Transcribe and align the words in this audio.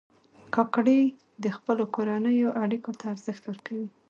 کاکړي 0.55 1.01
د 1.43 1.45
خپلو 1.55 1.83
کورنیو 1.95 2.55
اړیکو 2.63 2.91
ته 2.99 3.05
ارزښت 3.13 3.43
ورکوي. 3.47 3.87